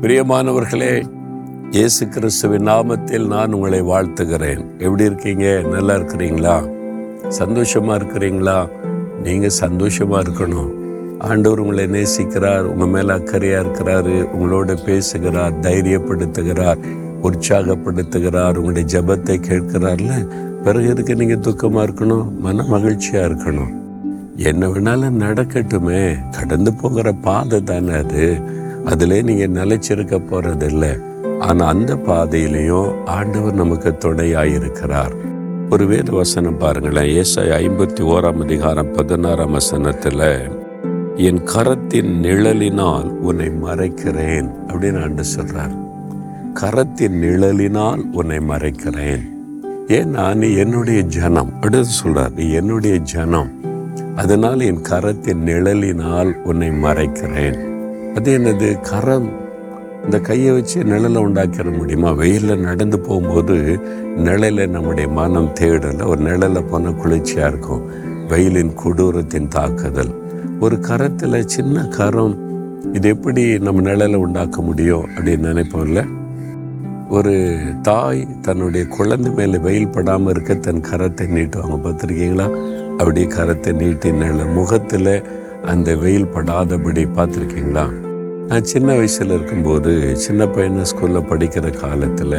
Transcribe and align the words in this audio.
பிரியமானவர்களே 0.00 1.04
இயேசு 1.70 2.08
கிறிஸ்துவின் 2.08 2.68
நாமத்தில் 2.68 3.26
நான் 3.26 3.52
உங்களை 3.52 3.82
வாழ்த்துகிறேன். 3.82 4.64
எப்படி 4.78 5.04
இருக்கீங்க? 5.04 5.62
நல்லா 5.70 5.94
இருக்கிறீங்களா? 5.94 6.70
சந்தோஷமா 7.38 7.94
இருக்கிறீங்களா? 7.96 8.68
நீங்க 9.22 9.46
சந்தோஷமா 9.60 10.22
இருக்கணும். 10.22 10.70
ஆண்டவர் 11.18 11.58
உங்களை 11.58 11.84
நேசிக்கிறார் 11.84 12.60
உங்க 12.60 12.86
மேல 12.86 13.18
அக்கறையா 13.18 13.60
இருக்கிறாரு 13.60 14.28
உங்களோட 14.40 14.84
பேசுகிறார் 14.84 15.60
தைரியப்படுத்துகிறார் 15.60 16.78
உற்சாகப்படுத்துகிறார் 17.22 18.54
உங்களுடைய 18.54 19.00
ஜெபத்தை 19.00 19.40
கேட்கிறார்ல 19.48 20.26
பிறகு 20.62 20.88
எதுக்கு 20.88 21.14
நீங்க 21.14 21.34
துக்கமா 21.34 21.88
இருக்கணும்? 21.88 22.36
மன 22.38 22.62
மகிழ்ச்சியா 22.62 23.12
இருக்கணும். 23.12 23.72
என்ன 24.36 24.68
வேணாலும் 24.68 25.18
நடக்கட்டுமே. 25.20 26.16
கடந்து 26.30 26.74
போகிற 26.74 27.12
பாதை 27.12 27.62
தானே 27.62 27.92
அது. 27.92 28.54
அதில் 28.90 29.24
நீங்கள் 29.28 29.56
நிலைச்சிருக்க 29.58 30.16
போகிறதில்லை 30.30 30.92
ஆனால் 31.38 31.70
அந்த 31.72 31.92
பாதையிலையும் 32.08 32.90
ஆண்டவர் 33.04 33.60
நமக்கு 33.60 33.90
துணையாயிருக்கிறார் 34.04 35.14
ஒரு 35.70 35.86
வேத 35.86 36.12
வசனம் 36.12 36.58
பாருங்களேன். 36.58 37.10
ஏசாய் 37.22 37.54
ஐம்பத்தி 37.62 38.02
ஓராம் 38.12 38.40
அதிகாரம் 38.44 38.92
பதினாறாம் 38.92 39.50
வசனத்தில் 39.50 40.26
என் 41.28 41.42
கரத்தின் 41.52 42.12
நிழலினால் 42.26 43.08
உன்னை 43.28 43.48
மறைக்கிறேன் 43.66 44.48
அப்படின்னு 44.68 45.02
ஆண்டு 45.02 45.24
சொல்கிறார் 45.24 45.74
கரத்தின் 46.60 47.16
நிழலினால் 47.24 48.02
உன்னை 48.12 48.38
மறைக்கிறேன். 48.52 49.24
ஏன்னா 49.98 50.34
நீ 50.34 50.48
என்னுடைய 50.64 51.00
ஜனம் 51.16 51.50
அப்படின்னு 51.60 51.96
சொல்கிறார் 52.00 52.34
நீ 52.36 52.46
என்னுடைய 52.50 52.96
ஜனம். 53.14 53.50
அதனால் 54.16 54.60
என் 54.60 54.84
கரத்தின் 54.90 55.42
நிழலினால் 55.50 56.30
உன்னை 56.42 56.70
மறைக்கிறேன். 56.84 57.58
அது 58.16 58.38
என்னது? 58.38 58.80
கரம். 58.80 59.32
இந்த 60.04 60.20
கையை 60.20 60.52
வச்சு 60.52 60.82
நிழலை 60.82 61.18
உண்டாக்கிற 61.18 61.76
முடியுமா? 61.76 62.12
வெயிலில் 62.12 62.60
நடந்து 62.60 63.00
போகும்போது 63.00 63.54
நிழலை 64.16 64.68
நம்முடைய 64.68 65.08
மனம் 65.08 65.52
தேடல 65.60 66.06
ஒரு 66.06 66.20
நிழலில் 66.20 66.64
போன 66.64 66.90
குளிர்ச்சியாக 66.90 67.48
இருக்கும். 67.48 67.82
வெயிலின் 68.28 68.74
கொடூரத்தின் 68.74 69.48
தாக்குதல். 69.48 70.14
ஒரு 70.60 70.80
கரத்தில் 70.80 71.46
சின்ன 71.46 71.84
கரம். 71.84 72.36
இது 72.92 73.08
எப்படி 73.08 73.58
நம்ம 73.58 73.90
நிழலை 73.90 74.14
உண்டாக்க 74.14 74.62
முடியும் 74.62 75.06
அப்படின்னு 75.16 75.46
நினைப்போம்ல? 75.52 76.06
ஒரு 77.08 77.58
தாய் 77.82 78.28
தன்னுடைய 78.42 78.86
குழந்தை 78.86 79.32
மேலே 79.32 79.58
வெயில் 79.58 79.88
படாமல் 79.88 80.32
இருக்க 80.32 80.54
தன் 80.54 80.82
கரத்தை 80.90 81.26
நீட்டுவாங்க. 81.30 81.78
பார்த்துருக்கீங்களா? 81.84 82.56
அப்படியே 82.90 83.26
கரத்தை 83.26 83.72
நீட்டி 83.72 84.12
நிழல் 84.12 84.48
முகத்தில் 84.48 85.22
அந்த 85.64 85.96
வெயில் 85.96 86.26
படாதபடி 86.26 87.04
பார்த்துருக்கீங்களா? 87.04 88.04
நான் 88.48 88.62
சின்ன 88.62 88.94
வயசில் 88.94 89.30
இருக்கும்போது 89.30 90.16
சின்ன 90.16 90.48
பையனை 90.48 90.82
ஸ்கூலில் 90.82 91.28
படிக்கிற 91.30 91.70
காலத்தில் 91.70 92.34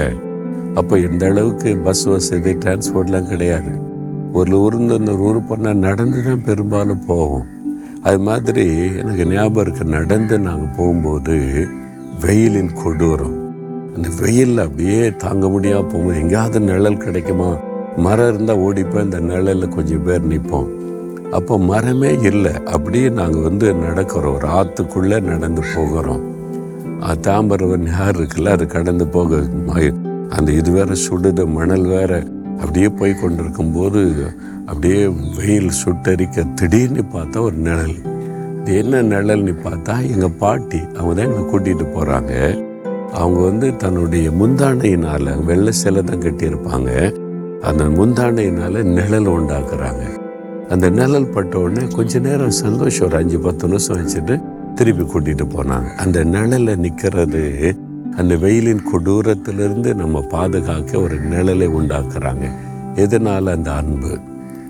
அப்போ 0.76 1.00
இந்த 1.00 1.26
அளவுக்கு 1.26 1.78
பஸ் 1.78 2.04
வசதி 2.04 2.52
டிரான்ஸ்போர்ட்லாம் 2.54 3.28
கிடையாது. 3.28 3.72
ஒரு 4.34 4.60
ஊர்ந்து 4.60 4.94
அந்த 4.94 5.12
ஊர் 5.12 5.40
போனால் 5.46 5.78
நடந்து 5.78 6.24
தான் 6.24 6.44
பெரும்பாலும் 6.44 7.06
போவோம். 7.06 7.46
அது 8.02 8.20
மாதிரி 8.20 8.66
எனக்கு 8.98 9.26
ஞாபகம் 9.26 9.64
இருக்கு 9.64 9.86
நடந்து 9.86 10.40
நாங்கள் 10.40 10.76
போகும்போது 10.78 11.38
வெயிலின் 12.26 12.74
கொடூரம். 12.84 13.38
அந்த 13.96 14.10
வெயிலில் 14.22 14.58
அப்படியே 14.58 15.16
தாங்க 15.16 15.48
முடியாமல் 15.48 15.92
போகும்போது 15.92 16.20
எங்கேயாவது 16.20 16.60
நிழல் 16.60 16.98
கிடைக்குமா? 16.98 17.58
மரம் 17.98 18.28
இருந்தால் 18.28 18.58
ஓடிப்போய் 18.58 19.02
அந்த 19.02 19.20
நிழலில் 19.20 19.70
கொஞ்சம் 19.70 20.04
பேர் 20.04 20.28
நிற்போம் 20.28 20.70
அப்போ 21.32 21.58
மரமே 21.60 22.12
இல்லை. 22.22 22.54
அப்படியே 22.76 23.10
நாங்கள் 23.10 23.42
வந்து 23.42 23.74
நடக்கிறோம். 23.74 24.36
ஒரு 24.38 24.48
ஆற்றுக்குள்ளே 24.48 25.20
நடந்து 25.20 25.62
போகிறோம். 25.76 26.24
தாம்பரவன் 27.26 27.86
யார் 27.86 28.18
இருக்குல்ல 28.20 28.54
அது 28.56 28.66
கடந்து 28.68 29.08
போக 29.08 29.40
அந்த 30.38 30.50
இது 30.52 30.72
வேற 30.72 30.94
சுடுது 31.06 31.44
மணல் 31.58 31.86
வேற. 31.86 32.12
அப்படியே 32.60 32.90
போய் 32.90 33.20
கொண்டிருக்கும் 33.22 33.74
போது 33.74 34.02
அப்படியே 34.66 35.02
வெயில் 35.38 35.78
சுட்டரிக்க 35.82 36.54
திடீர்னு 36.54 37.04
பார்த்தா 37.14 37.42
ஒரு 37.42 37.56
நிழல். 37.68 37.98
இது 38.62 38.78
என்ன 38.78 39.02
நிழல்னு 39.02 39.54
பார்த்தா 39.66 39.96
எங்கள் 40.14 40.38
பாட்டி 40.40 40.80
அவங்க 40.98 41.14
தான் 41.14 41.26
எங்களை 41.28 41.44
கூட்டிகிட்டு 41.52 41.86
போகிறாங்க 41.96 42.34
அவங்க 43.14 43.40
வந்து 43.40 43.76
தன்னுடைய 43.76 44.30
முந்தானையினால் 44.32 45.44
வெள்ளை 45.44 45.74
சிலை 45.82 46.04
தான் 46.04 46.24
கட்டியிருப்பாங்க. 46.26 46.92
அந்த 47.62 47.84
முந்தானையினால் 47.84 48.84
நிழல் 48.84 49.34
உண்டாக்குறாங்க. 49.38 50.06
அந்த 50.70 50.90
நிழல் 50.90 51.28
பட்ட 51.28 51.60
உடனே 51.60 51.88
கொஞ்ச 51.88 52.20
நேரம் 52.20 52.52
சந்தோஷம் 52.52 53.08
ஒரு 53.08 53.18
அஞ்சு 53.18 53.40
பத்து 53.40 53.68
நிமிஷம் 53.68 53.98
வச்சுட்டு 53.98 54.44
திருப்பி 54.76 55.04
கூட்டிட்டு 55.04 55.46
போனாங்க. 55.46 55.96
அந்த 55.96 56.24
நிழலில் 56.24 56.80
நிக்கிறது 56.80 57.78
அந்த 58.18 58.36
வெயிலின் 58.36 58.84
கொடூரத்திலிருந்து 58.92 59.96
நம்ம 59.96 60.22
பாதுகாக்க 60.22 61.00
ஒரு 61.00 61.16
நிழலை 61.16 61.68
உண்டாக்குறாங்க. 61.68 62.52
எதனால 62.96 63.52
அந்த 63.52 63.74
அன்பு? 63.74 64.20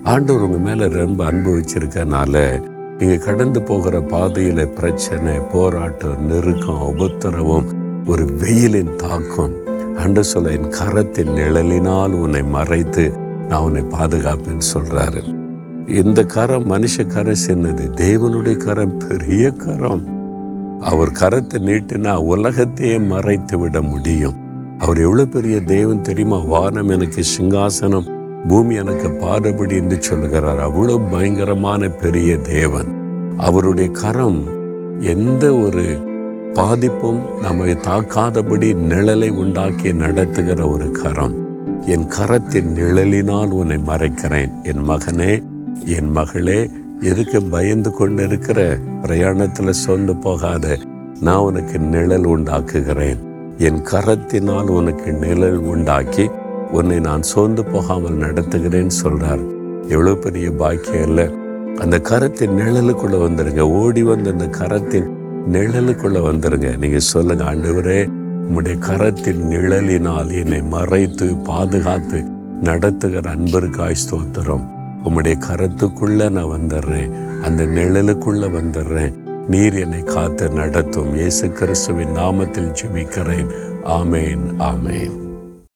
ஆண்டவர் 0.04 0.42
உங்க 0.42 0.58
மேல 0.58 0.88
ரொம்ப 0.88 1.24
அன்பு 1.24 1.50
வச்சிருக்கனால 1.50 2.62
நீங்க 2.98 3.16
கடந்து 3.16 3.62
போகிற 3.62 3.98
பாதையில 3.98 4.66
பிரச்சனை 4.66 5.38
போராட்டம் 5.52 6.26
நெருக்கம் 6.26 6.80
உபத்திரவம் 6.80 7.64
ஒரு 8.06 8.24
வெயிலின் 8.24 8.96
தாக்கம் 8.96 9.52
அண்ட 9.96 10.22
சொல்ல 10.22 10.50
என் 10.50 10.70
கரத்தின் 10.70 11.34
நிழலினால் 11.34 12.12
உன்னை 12.12 12.42
மறைத்து 12.42 13.12
நான் 13.48 13.62
உன்னை 13.62 13.82
பாதுகாப்பேன்னு 13.82 14.68
சொல்றாரு. 14.74 15.37
இந்த 15.88 16.24
கரம் 16.24 16.70
மனுஷ 16.70 17.06
கரம் 17.06 17.44
சின்னது? 17.48 17.80
தேவனுடைய 17.96 18.56
கரம் 18.56 18.96
பெரிய 19.08 19.50
கரம். 19.50 20.02
அவர் 20.80 21.10
கரத்தை 21.10 21.58
நீட்டினா 21.58 22.16
உலகத்தையே 22.16 22.98
மறைத்து 22.98 23.58
விட 23.58 23.82
முடியும். 23.82 24.34
அவர் 24.78 24.98
எவ்வளவு 24.98 25.28
பெரிய 25.28 25.60
தேவன் 25.60 26.00
தெரியுமா? 26.00 26.38
வானம் 26.38 26.88
எனக்கு 26.88 27.22
சிங்காசனம் 27.38 28.10
பூமி 28.48 28.74
எனக்கு 28.74 29.08
பாதபடி 29.08 29.76
என்று 29.76 30.02
சொல்கிறார் 30.02 30.58
அவ்வளவு 30.58 31.00
பயங்கரமான 31.00 31.88
பெரிய 31.88 32.36
தேவன். 32.36 32.86
அவருடைய 33.36 33.90
கரம் 33.90 34.42
எந்த 35.00 35.54
ஒரு 35.54 35.98
பாதிப்பும் 36.52 37.20
நம்மை 37.42 37.72
தாக்காதபடி 37.72 38.74
நிழலை 38.74 39.30
உண்டாக்கி 39.30 39.92
நடத்துகிற 39.92 40.68
ஒரு 40.68 40.90
கரம். 40.90 41.34
என் 41.86 42.06
கரத்தின் 42.06 42.74
நிழலினால் 42.74 43.50
உன்னை 43.50 43.76
மறைக்கிறேன். 43.76 44.62
என் 44.62 44.88
மகனே 44.88 45.56
என் 45.84 46.10
மகளே 46.10 46.70
எதுக்கு 47.00 47.42
பயந்து 47.42 47.90
கொண்டு 47.90 48.24
இருக்கிற 48.24 48.78
பிரயாணத்துல 49.02 49.72
சொந்து 49.86 50.20
போகாத. 50.20 50.78
நான் 51.20 51.36
உனக்கு 51.36 51.78
நிழல் 51.78 52.24
உண்டாக்குகிறேன். 52.24 53.16
என் 53.58 53.82
கரத்தினால் 53.82 54.68
உனக்கு 54.68 55.12
நிழல் 55.12 55.56
உண்டாக்கி 55.56 56.30
உன்னை 56.72 57.00
நான் 57.00 57.22
சோர்ந்து 57.22 57.64
போகாமல் 57.64 58.18
நடத்துகிறேன்னு 58.18 58.90
சொல்றார். 59.02 59.46
எவ்வளவு 59.88 60.18
பெரிய 60.18 60.50
பாக்கியம் 60.50 61.02
இல்லை. 61.02 61.30
அந்த 61.78 61.98
கரத்தின் 61.98 62.56
நிழலுக்குள்ள 62.56 63.28
வந்துருங்க. 63.28 63.60
ஓடி 63.60 64.02
வந்து 64.02 64.30
அந்த 64.30 64.44
கரத்தின் 64.44 65.10
நிழலுக்குள்ள 65.52 66.20
வந்துருங்க. 66.20 66.78
நீங்க 66.78 66.98
சொல்லுங்க 66.98 67.44
ஆண்டவரே 67.44 68.10
உம்முடைய 68.48 68.78
கரத்தின் 68.78 69.48
நிழலினால் 69.48 70.32
என்னை 70.32 70.62
மறைத்து 70.62 71.36
பாதுகாத்து 71.36 72.24
நடத்துகிற 72.62 73.34
அன்பருக்காய் 73.34 73.94
ஸ்தோத்திரம். 74.06 74.76
உம்முடைய 75.08 75.34
கரத்துக்குள்ள 75.50 76.30
நான் 76.30 76.44
வந்துடுறேன். 76.44 77.40
அந்த 77.40 77.64
நிழலுக்குள்ள 77.64 78.48
வந்துடுறேன். 78.48 79.12
நீர் 79.48 79.74
என்னை 79.74 80.02
காத்து 80.02 80.50
நடத்தும். 80.50 81.14
இயேசு 81.14 81.52
கிறிஸ்துவின் 81.52 82.16
நாமத்தில் 82.16 82.74
ஜெபிக்கிறேன். 82.82 83.50
ஆமேன் 83.84 84.40
ஆமேன். 84.58 85.27